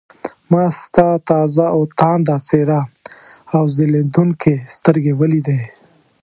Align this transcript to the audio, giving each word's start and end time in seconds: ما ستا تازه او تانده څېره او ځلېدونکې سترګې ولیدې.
ما 0.51 0.63
ستا 0.83 1.07
تازه 1.29 1.65
او 1.75 1.81
تانده 1.99 2.35
څېره 2.47 2.81
او 3.55 3.61
ځلېدونکې 3.75 4.53
سترګې 4.75 5.13
ولیدې. 5.19 5.61